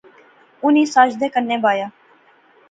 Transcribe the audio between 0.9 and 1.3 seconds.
ساجدے